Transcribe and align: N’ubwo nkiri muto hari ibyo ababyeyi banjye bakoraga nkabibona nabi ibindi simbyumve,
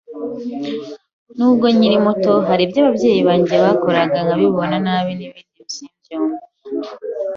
N’ubwo 1.37 1.65
nkiri 1.75 1.97
muto 2.05 2.33
hari 2.47 2.61
ibyo 2.65 2.79
ababyeyi 2.83 3.21
banjye 3.27 3.55
bakoraga 3.65 4.17
nkabibona 4.25 4.75
nabi 4.85 5.11
ibindi 5.27 5.61
simbyumve, 5.73 6.45